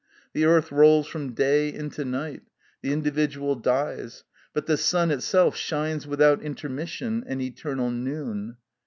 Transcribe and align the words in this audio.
The 0.33 0.45
earth 0.45 0.71
rolls 0.71 1.05
from 1.05 1.33
day 1.35 1.71
into 1.71 2.03
night, 2.03 2.41
the 2.81 2.91
individual 2.91 3.53
dies, 3.53 4.23
but 4.51 4.65
the 4.65 4.75
sun 4.75 5.11
itself 5.11 5.55
shines 5.55 6.07
without 6.07 6.41
intermission, 6.41 7.23
an 7.27 7.39
eternal 7.39 7.91
noon. 7.91 8.57